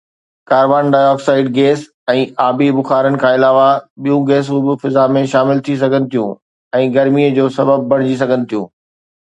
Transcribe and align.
Carbon 0.51 0.85
ڊاءِ 0.93 1.09
oxide 1.13 1.47
gas 1.57 1.81
۽ 2.13 2.23
آبي 2.47 2.69
بخارن 2.77 3.13
کان 3.25 3.33
علاوه 3.39 3.67
ٻيون 4.07 4.21
گيسون 4.31 4.59
به 4.69 4.73
فضا 4.85 5.03
۾ 5.19 5.23
شامل 5.35 5.57
ٿي 5.69 5.73
سگهن 5.83 6.03
ٿيون 6.15 6.29
۽ 6.81 6.83
گرميءَ 6.97 7.29
جو 7.39 7.45
سبب 7.61 7.79
بڻجي 7.93 8.15
سگهن 8.25 8.41
ٿيون. 8.55 8.67